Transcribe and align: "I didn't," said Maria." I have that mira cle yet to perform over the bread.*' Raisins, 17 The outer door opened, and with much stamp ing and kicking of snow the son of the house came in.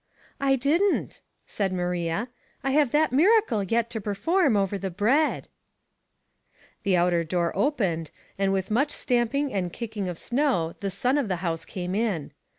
"I 0.51 0.55
didn't," 0.55 1.21
said 1.45 1.71
Maria." 1.71 2.29
I 2.63 2.71
have 2.71 2.89
that 2.89 3.11
mira 3.11 3.43
cle 3.43 3.61
yet 3.61 3.91
to 3.91 4.01
perform 4.01 4.57
over 4.57 4.75
the 4.75 4.89
bread.*' 4.89 5.45
Raisins, 5.45 6.79
17 6.81 6.81
The 6.81 6.97
outer 6.97 7.23
door 7.23 7.55
opened, 7.55 8.09
and 8.35 8.51
with 8.51 8.71
much 8.71 8.89
stamp 8.89 9.35
ing 9.35 9.53
and 9.53 9.71
kicking 9.71 10.09
of 10.09 10.17
snow 10.17 10.73
the 10.79 10.89
son 10.89 11.19
of 11.19 11.27
the 11.27 11.35
house 11.45 11.65
came 11.65 11.93
in. 11.93 12.31